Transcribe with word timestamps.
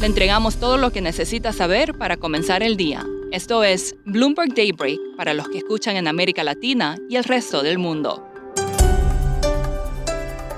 Le 0.00 0.06
entregamos 0.06 0.56
todo 0.56 0.78
lo 0.78 0.92
que 0.92 1.02
necesita 1.02 1.52
saber 1.52 1.92
para 1.92 2.16
comenzar 2.16 2.62
el 2.62 2.78
día. 2.78 3.04
Esto 3.32 3.62
es 3.64 3.94
Bloomberg 4.06 4.54
Daybreak 4.54 4.98
para 5.14 5.34
los 5.34 5.46
que 5.50 5.58
escuchan 5.58 5.94
en 5.96 6.08
América 6.08 6.42
Latina 6.42 6.96
y 7.10 7.16
el 7.16 7.24
resto 7.24 7.62
del 7.62 7.76
mundo. 7.76 8.26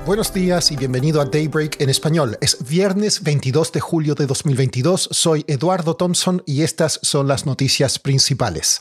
Buenos 0.06 0.32
días 0.32 0.70
y 0.70 0.76
bienvenido 0.76 1.20
a 1.20 1.24
Daybreak 1.24 1.80
en 1.80 1.90
español. 1.90 2.38
Es 2.40 2.56
viernes 2.68 3.24
22 3.24 3.72
de 3.72 3.80
julio 3.80 4.14
de 4.14 4.26
2022. 4.26 5.08
Soy 5.10 5.44
Eduardo 5.48 5.96
Thompson 5.96 6.44
y 6.46 6.62
estas 6.62 7.00
son 7.02 7.26
las 7.26 7.44
noticias 7.44 7.98
principales. 7.98 8.80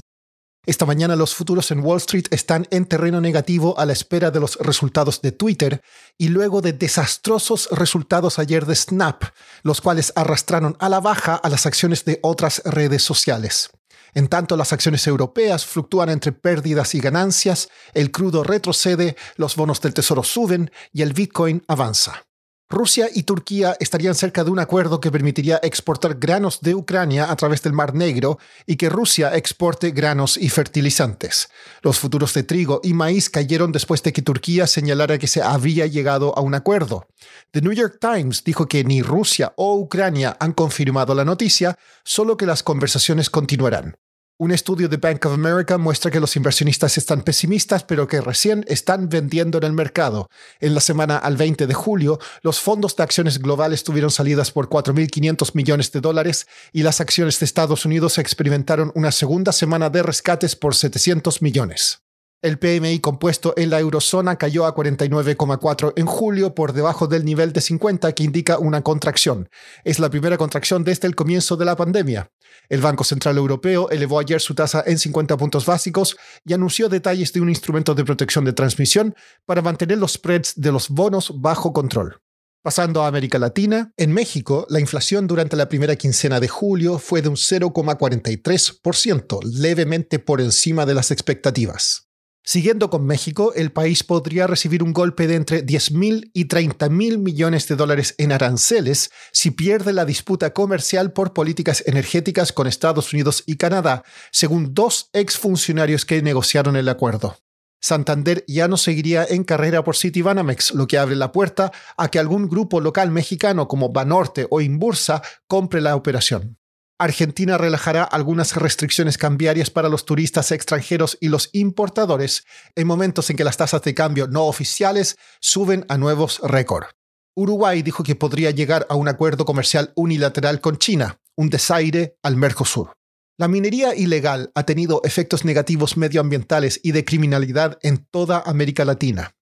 Esta 0.64 0.86
mañana 0.86 1.16
los 1.16 1.34
futuros 1.34 1.72
en 1.72 1.80
Wall 1.80 1.98
Street 1.98 2.26
están 2.30 2.68
en 2.70 2.86
terreno 2.86 3.20
negativo 3.20 3.80
a 3.80 3.86
la 3.88 3.94
espera 3.94 4.30
de 4.30 4.40
los 4.40 4.58
resultados 4.58 5.20
de 5.22 5.32
Twitter 5.32 5.82
y 6.20 6.28
luego 6.28 6.62
de 6.62 6.74
desastrosos 6.74 7.68
resultados 7.72 8.38
ayer 8.38 8.68
de 8.68 8.76
Snap, 8.76 9.24
los 9.64 9.82
cuales 9.82 10.14
arrastraron 10.16 10.78
a 10.80 10.88
la 10.88 11.00
baja 11.00 11.34
a 11.34 11.50
las 11.50 11.66
acciones 11.66 12.06
de 12.06 12.20
otras 12.22 12.62
redes 12.64 13.02
sociales. 13.02 13.72
En 14.14 14.28
tanto, 14.28 14.56
las 14.56 14.72
acciones 14.72 15.08
europeas 15.08 15.66
fluctúan 15.66 16.10
entre 16.10 16.32
pérdidas 16.32 16.94
y 16.94 17.00
ganancias, 17.00 17.70
el 17.96 18.12
crudo 18.12 18.44
retrocede, 18.44 19.16
los 19.38 19.56
bonos 19.56 19.82
del 19.82 19.96
tesoro 19.96 20.22
suben 20.22 20.72
y 20.94 21.02
el 21.02 21.14
Bitcoin 21.14 21.64
avanza. 21.68 22.28
Rusia 22.72 23.10
y 23.14 23.24
Turquía 23.24 23.76
estarían 23.80 24.16
cerca 24.16 24.44
de 24.44 24.50
un 24.50 24.58
acuerdo 24.58 25.02
que 25.02 25.12
permitiría 25.12 25.60
exportar 25.62 26.16
granos 26.16 26.62
de 26.62 26.74
Ucrania 26.74 27.30
a 27.30 27.36
través 27.36 27.62
del 27.62 27.74
Mar 27.74 27.94
Negro 27.94 28.40
y 28.66 28.78
que 28.78 28.90
Rusia 28.90 29.36
exporte 29.36 29.92
granos 29.92 30.38
y 30.38 30.50
fertilizantes. 30.50 31.50
Los 31.82 32.00
futuros 32.00 32.34
de 32.34 32.44
trigo 32.44 32.80
y 32.82 32.94
maíz 32.94 33.30
cayeron 33.30 33.72
después 33.72 34.02
de 34.04 34.14
que 34.14 34.22
Turquía 34.22 34.68
señalara 34.68 35.18
que 35.18 35.28
se 35.28 35.42
había 35.42 35.86
llegado 35.86 36.36
a 36.38 36.42
un 36.42 36.56
acuerdo. 36.56 37.08
The 37.52 37.62
New 37.62 37.74
York 37.74 37.98
Times 38.00 38.44
dijo 38.44 38.68
que 38.68 38.84
ni 38.84 39.02
Rusia 39.02 39.54
o 39.58 39.76
Ucrania 39.78 40.38
han 40.40 40.54
confirmado 40.54 41.14
la 41.14 41.26
noticia, 41.26 41.78
solo 42.04 42.38
que 42.38 42.46
las 42.46 42.64
conversaciones 42.64 43.30
continuarán. 43.30 43.98
Un 44.42 44.50
estudio 44.50 44.90
de 44.90 44.98
Bank 44.98 45.24
of 45.28 45.34
America 45.34 45.78
muestra 45.78 46.10
que 46.10 46.20
los 46.20 46.36
inversionistas 46.36 46.98
están 46.98 47.22
pesimistas, 47.22 47.84
pero 47.84 48.08
que 48.08 48.22
recién 48.22 48.66
están 48.68 49.08
vendiendo 49.08 49.60
en 49.60 49.66
el 49.66 49.74
mercado. 49.74 50.32
En 50.60 50.74
la 50.74 50.80
semana 50.80 51.18
al 51.18 51.38
20 51.38 51.68
de 51.68 51.74
julio, 51.76 52.18
los 52.42 52.60
fondos 52.60 52.96
de 52.96 53.04
acciones 53.04 53.38
globales 53.38 53.84
tuvieron 53.84 54.10
salidas 54.10 54.50
por 54.50 54.68
4.500 54.68 55.52
millones 55.54 55.92
de 55.92 56.02
dólares 56.02 56.48
y 56.74 56.82
las 56.82 57.02
acciones 57.02 57.40
de 57.40 57.46
Estados 57.46 57.86
Unidos 57.86 58.18
experimentaron 58.18 58.92
una 58.96 59.12
segunda 59.12 59.52
semana 59.52 59.92
de 59.92 60.02
rescates 60.02 60.56
por 60.56 60.74
700 60.74 61.44
millones. 61.44 62.02
El 62.44 62.58
PMI 62.58 63.02
compuesto 63.02 63.54
en 63.56 63.70
la 63.70 63.80
eurozona 63.80 64.36
cayó 64.36 64.66
a 64.66 64.74
49,4 64.74 65.94
en 65.96 66.08
julio 66.08 66.56
por 66.56 66.74
debajo 66.74 67.06
del 67.06 67.24
nivel 67.24 67.54
de 67.54 67.62
50 67.62 68.12
que 68.14 68.24
indica 68.24 68.58
una 68.58 68.82
contracción. 68.82 69.48
Es 69.84 70.00
la 70.00 70.10
primera 70.10 70.40
contracción 70.40 70.84
desde 70.84 71.08
el 71.08 71.16
comienzo 71.16 71.56
de 71.56 71.66
la 71.66 71.76
pandemia. 71.76 72.32
El 72.68 72.82
Banco 72.82 73.04
Central 73.04 73.38
Europeo 73.38 73.92
elevó 73.92 74.18
ayer 74.18 74.42
su 74.42 74.56
tasa 74.56 74.84
en 74.88 74.98
50 74.98 75.38
puntos 75.38 75.68
básicos 75.68 76.18
y 76.44 76.54
anunció 76.54 76.90
detalles 76.90 77.32
de 77.32 77.42
un 77.42 77.50
instrumento 77.50 77.94
de 77.94 78.06
protección 78.06 78.44
de 78.44 78.54
transmisión 78.54 79.14
para 79.46 79.62
mantener 79.62 80.00
los 80.00 80.14
spreads 80.14 80.54
de 80.56 80.72
los 80.72 80.90
bonos 80.90 81.42
bajo 81.42 81.74
control. 81.74 82.24
Pasando 82.64 83.04
a 83.04 83.08
América 83.08 83.38
Latina, 83.38 83.94
en 83.98 84.12
México, 84.12 84.66
la 84.68 84.80
inflación 84.80 85.28
durante 85.28 85.56
la 85.56 85.70
primera 85.70 85.96
quincena 85.96 86.40
de 86.40 86.48
julio 86.48 86.98
fue 86.98 87.22
de 87.22 87.30
un 87.30 87.36
0,43%, 87.36 89.44
levemente 89.44 90.18
por 90.18 90.42
encima 90.42 90.88
de 90.88 90.96
las 90.96 91.12
expectativas. 91.12 92.08
Siguiendo 92.44 92.90
con 92.90 93.06
México, 93.06 93.54
el 93.56 93.72
país 93.72 94.04
podría 94.04 94.48
recibir 94.48 94.82
un 94.82 94.94
golpe 94.94 95.28
de 95.28 95.36
entre 95.36 95.66
10.000 95.66 96.32
y 96.34 96.48
30.000 96.48 97.20
millones 97.20 97.68
de 97.68 97.76
dólares 97.76 98.16
en 98.18 98.32
aranceles 98.32 99.12
si 99.32 99.52
pierde 99.52 99.94
la 99.94 100.06
disputa 100.06 100.52
comercial 100.52 101.14
por 101.14 101.34
políticas 101.34 101.84
energéticas 101.86 102.52
con 102.52 102.66
Estados 102.66 103.14
Unidos 103.14 103.44
y 103.46 103.58
Canadá, 103.58 104.04
según 104.32 104.74
dos 104.74 105.10
exfuncionarios 105.14 106.04
que 106.04 106.22
negociaron 106.24 106.76
el 106.76 106.90
acuerdo. 106.90 107.38
Santander 107.80 108.44
ya 108.48 108.68
no 108.68 108.78
seguiría 108.78 109.24
en 109.24 109.44
carrera 109.44 109.84
por 109.84 109.96
Citibanamex, 109.96 110.74
lo 110.74 110.88
que 110.88 110.98
abre 110.98 111.16
la 111.16 111.32
puerta 111.32 111.72
a 111.98 112.10
que 112.10 112.20
algún 112.20 112.48
grupo 112.48 112.80
local 112.80 113.12
mexicano 113.12 113.68
como 113.68 113.90
Banorte 113.90 114.48
o 114.50 114.62
Imbursa 114.62 115.22
compre 115.48 115.82
la 115.82 115.96
operación. 115.96 116.61
Argentina 117.02 117.58
relajará 117.58 118.04
algunas 118.04 118.56
restricciones 118.56 119.18
cambiarias 119.18 119.72
para 119.72 119.90
los 119.90 120.06
turistas 120.06 120.52
extranjeros 120.52 121.18
y 121.20 121.30
los 121.30 121.50
importadores 121.52 122.46
en 122.76 122.86
momentos 122.86 123.28
en 123.32 123.38
que 123.38 123.44
las 123.44 123.58
tasas 123.58 123.82
de 123.82 123.96
cambio 123.96 124.28
no 124.28 124.46
oficiales 124.46 125.18
suben 125.40 125.84
a 125.90 125.98
nuevos 125.98 126.40
récord. 126.44 126.86
Uruguay 127.34 127.82
dijo 127.82 128.04
que 128.04 128.14
podría 128.14 128.52
llegar 128.52 128.86
a 128.88 128.94
un 128.94 129.08
acuerdo 129.08 129.46
comercial 129.46 129.92
unilateral 129.96 130.62
con 130.62 130.78
China, 130.78 131.20
un 131.36 131.50
desaire 131.50 132.18
al 132.22 132.36
Mercosur. 132.36 132.94
La 133.36 133.48
minería 133.48 133.96
ilegal 133.96 134.52
ha 134.54 134.68
tenido 134.68 135.02
efectos 135.04 135.44
negativos 135.44 135.98
medioambientales 135.98 136.80
y 136.84 136.92
de 136.92 137.04
criminalidad 137.04 137.80
en 137.82 138.06
toda 138.12 138.44
América 138.46 138.86
Latina. 138.86 139.34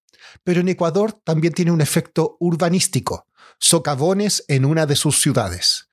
Pero 0.45 0.61
en 0.61 0.69
Ecuador 0.69 1.11
también 1.25 1.51
tiene 1.51 1.71
un 1.71 1.81
efecto 1.81 2.37
urbanístico, 2.39 3.25
socavones 3.59 4.45
en 4.47 4.63
una 4.63 4.85
de 4.85 4.95
sus 4.95 5.19
ciudades. 5.19 5.88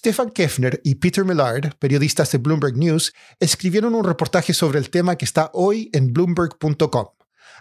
Stefan 0.00 0.30
Kefner 0.30 0.80
y 0.82 0.94
Peter 0.94 1.26
Millard, 1.26 1.74
periodistas 1.78 2.32
de 2.32 2.38
Bloomberg 2.38 2.74
News, 2.74 3.12
escribieron 3.38 3.94
un 3.94 4.02
reportaje 4.02 4.54
sobre 4.54 4.78
el 4.78 4.88
tema 4.88 5.16
que 5.16 5.26
está 5.26 5.50
hoy 5.52 5.90
en 5.92 6.14
bloomberg.com. 6.14 7.08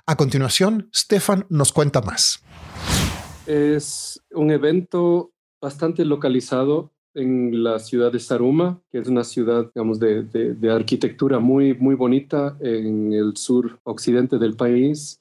A 0.05 0.16
continuación, 0.16 0.89
Stefan 0.95 1.45
nos 1.49 1.73
cuenta 1.73 1.99
más. 1.99 2.41
Es 3.45 4.22
un 4.31 4.51
evento 4.51 5.33
bastante 5.59 6.05
localizado 6.05 6.94
en 7.13 7.61
la 7.61 7.78
ciudad 7.78 8.09
de 8.09 8.22
Saruma, 8.22 8.79
que 8.89 8.99
es 8.99 9.09
una 9.09 9.25
ciudad, 9.25 9.69
digamos, 9.75 9.99
de, 9.99 10.23
de 10.23 10.72
arquitectura 10.72 11.39
muy, 11.39 11.73
muy 11.73 11.95
bonita 11.95 12.55
en 12.61 13.11
el 13.11 13.35
sur 13.35 13.81
occidente 13.83 14.38
del 14.38 14.55
país 14.55 15.19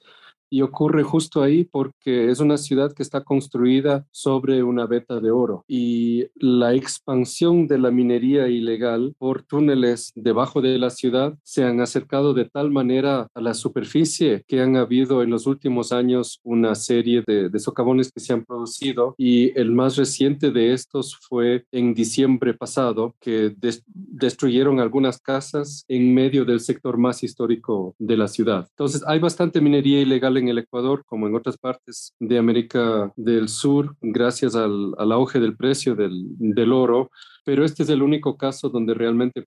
y 0.50 0.62
ocurre 0.62 1.02
justo 1.02 1.42
ahí 1.42 1.64
porque 1.64 2.30
es 2.30 2.40
una 2.40 2.56
ciudad 2.56 2.92
que 2.92 3.02
está 3.02 3.22
construida 3.22 4.06
sobre 4.10 4.62
una 4.62 4.86
veta 4.86 5.20
de 5.20 5.30
oro. 5.30 5.64
Y 5.68 6.26
la 6.36 6.74
expansión 6.74 7.66
de 7.66 7.78
la 7.78 7.90
minería 7.90 8.48
ilegal 8.48 9.14
por 9.18 9.42
túneles 9.42 10.12
debajo 10.14 10.60
de 10.60 10.78
la 10.78 10.90
ciudad 10.90 11.34
se 11.42 11.64
han 11.64 11.80
acercado 11.80 12.34
de 12.34 12.44
tal 12.44 12.70
manera 12.70 13.28
a 13.34 13.40
la 13.40 13.54
superficie 13.54 14.44
que 14.46 14.60
han 14.60 14.76
habido 14.76 15.22
en 15.22 15.30
los 15.30 15.46
últimos 15.46 15.92
años 15.92 16.40
una 16.42 16.74
serie 16.74 17.22
de, 17.26 17.58
socavones 17.58 18.12
que 18.12 18.20
se 18.20 18.32
han 18.32 18.44
producido. 18.44 19.14
Y 19.18 19.58
el 19.58 19.72
más 19.72 19.96
reciente 19.96 20.50
de 20.52 20.72
estos 20.72 21.16
fue 21.16 21.64
en 21.72 21.92
diciembre 21.92 22.54
pasado 22.54 23.14
que 23.20 23.52
destruyeron 24.18 24.80
algunas 24.80 25.20
casas 25.20 25.84
en 25.88 26.12
medio 26.12 26.44
del 26.44 26.60
sector 26.60 26.98
más 26.98 27.22
histórico 27.22 27.94
de 27.98 28.16
la 28.16 28.28
ciudad. 28.28 28.66
Entonces 28.70 29.02
hay 29.06 29.18
bastante 29.18 29.60
minería 29.60 30.00
ilegal 30.00 30.36
en 30.36 30.48
el 30.48 30.58
Ecuador 30.58 31.04
como 31.06 31.26
en 31.26 31.34
otras 31.34 31.56
partes 31.56 32.14
de 32.18 32.38
América 32.38 33.12
del 33.16 33.48
Sur 33.48 33.96
gracias 34.00 34.54
al, 34.54 34.94
auge 35.12 35.40
del 35.40 35.56
precio 35.56 35.94
del, 35.94 36.24
del, 36.38 36.72
oro, 36.72 37.10
pero 37.44 37.64
este 37.64 37.82
es 37.82 37.88
el 37.88 38.02
único 38.02 38.36
caso 38.36 38.68
donde 38.68 38.94
realmente 38.94 39.44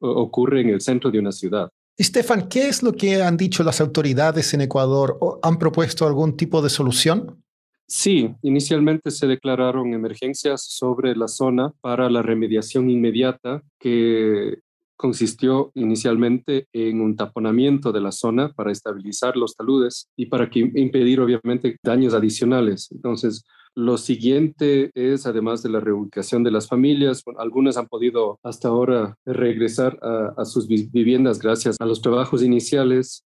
ocurre 0.00 0.60
en 0.60 0.70
el 0.70 0.80
centro 0.80 1.10
de 1.10 1.18
una 1.18 1.32
ciudad. 1.32 1.70
Estefan, 1.96 2.48
¿qué 2.48 2.68
es 2.68 2.82
lo 2.82 2.92
que 2.92 3.22
han 3.22 3.36
dicho 3.36 3.62
las 3.62 3.80
autoridades 3.80 4.52
en 4.52 4.62
Ecuador? 4.62 5.18
¿Han 5.42 5.58
propuesto 5.58 6.06
algún 6.06 6.36
tipo 6.36 6.60
de 6.60 6.68
solución? 6.68 7.43
Sí, 7.86 8.34
inicialmente 8.42 9.10
se 9.10 9.26
declararon 9.26 9.92
emergencias 9.92 10.62
sobre 10.62 11.14
la 11.14 11.28
zona 11.28 11.72
para 11.80 12.08
la 12.08 12.22
remediación 12.22 12.90
inmediata 12.90 13.62
que 13.78 14.58
consistió 14.96 15.70
inicialmente 15.74 16.66
en 16.72 17.00
un 17.00 17.16
taponamiento 17.16 17.92
de 17.92 18.00
la 18.00 18.12
zona 18.12 18.52
para 18.52 18.72
estabilizar 18.72 19.36
los 19.36 19.54
taludes 19.54 20.08
y 20.16 20.26
para 20.26 20.48
impedir 20.52 21.20
obviamente 21.20 21.76
daños 21.82 22.14
adicionales. 22.14 22.88
Entonces, 22.90 23.44
lo 23.74 23.98
siguiente 23.98 24.92
es, 24.94 25.26
además 25.26 25.62
de 25.62 25.68
la 25.68 25.80
reubicación 25.80 26.44
de 26.44 26.52
las 26.52 26.68
familias, 26.68 27.24
algunas 27.38 27.76
han 27.76 27.88
podido 27.88 28.38
hasta 28.44 28.68
ahora 28.68 29.16
regresar 29.26 29.98
a, 30.00 30.44
sus 30.44 30.68
viviendas 30.68 31.40
gracias 31.40 31.76
a 31.80 31.86
los 31.86 32.00
trabajos 32.00 32.42
iniciales 32.42 33.24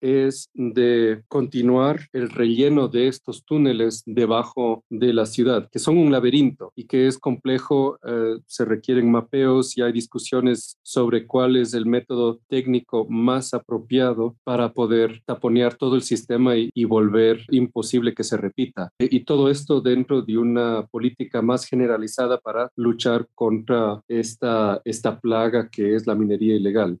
es 0.00 0.50
de 0.54 1.22
continuar 1.28 2.00
el 2.12 2.30
relleno 2.30 2.88
de 2.88 3.08
estos 3.08 3.44
túneles 3.44 4.02
debajo 4.06 4.84
de 4.90 5.12
la 5.12 5.26
ciudad, 5.26 5.68
que 5.70 5.78
son 5.78 5.98
un 5.98 6.12
laberinto 6.12 6.72
y 6.74 6.84
que 6.84 7.06
es 7.06 7.18
complejo, 7.18 7.98
eh, 8.06 8.38
se 8.46 8.64
requieren 8.64 9.10
mapeos 9.10 9.76
y 9.76 9.82
hay 9.82 9.92
discusiones 9.92 10.78
sobre 10.82 11.26
cuál 11.26 11.56
es 11.56 11.74
el 11.74 11.86
método 11.86 12.40
técnico 12.48 13.06
más 13.08 13.54
apropiado 13.54 14.36
para 14.44 14.72
poder 14.72 15.22
taponear 15.24 15.74
todo 15.74 15.96
el 15.96 16.02
sistema 16.02 16.56
y, 16.56 16.70
y 16.74 16.84
volver 16.84 17.44
imposible 17.50 18.14
que 18.14 18.24
se 18.24 18.36
repita. 18.36 18.90
Y 18.98 19.20
todo 19.20 19.50
esto 19.50 19.80
dentro 19.80 20.22
de 20.22 20.38
una 20.38 20.86
política 20.86 21.42
más 21.42 21.64
generalizada 21.66 22.38
para 22.38 22.70
luchar 22.76 23.26
contra 23.34 24.02
esta, 24.08 24.80
esta 24.84 25.20
plaga 25.20 25.68
que 25.68 25.94
es 25.94 26.06
la 26.06 26.14
minería 26.14 26.56
ilegal. 26.56 26.98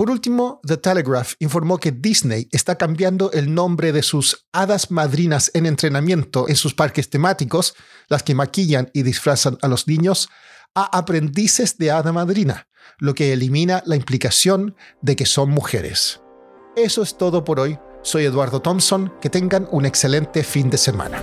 Por 0.00 0.08
último, 0.08 0.62
The 0.66 0.78
Telegraph 0.78 1.34
informó 1.40 1.76
que 1.76 1.92
Disney 1.92 2.48
está 2.52 2.76
cambiando 2.78 3.30
el 3.32 3.52
nombre 3.52 3.92
de 3.92 4.02
sus 4.02 4.46
hadas 4.50 4.90
madrinas 4.90 5.50
en 5.52 5.66
entrenamiento 5.66 6.48
en 6.48 6.56
sus 6.56 6.72
parques 6.72 7.10
temáticos, 7.10 7.74
las 8.08 8.22
que 8.22 8.34
maquillan 8.34 8.90
y 8.94 9.02
disfrazan 9.02 9.58
a 9.60 9.68
los 9.68 9.86
niños, 9.86 10.30
a 10.74 10.84
aprendices 10.96 11.76
de 11.76 11.90
hada 11.90 12.12
madrina, 12.12 12.66
lo 12.96 13.14
que 13.14 13.34
elimina 13.34 13.82
la 13.84 13.94
implicación 13.94 14.74
de 15.02 15.16
que 15.16 15.26
son 15.26 15.50
mujeres. 15.50 16.22
Eso 16.76 17.02
es 17.02 17.18
todo 17.18 17.44
por 17.44 17.60
hoy. 17.60 17.78
Soy 18.02 18.24
Eduardo 18.24 18.62
Thompson. 18.62 19.12
Que 19.20 19.28
tengan 19.28 19.68
un 19.70 19.84
excelente 19.84 20.44
fin 20.44 20.70
de 20.70 20.78
semana. 20.78 21.22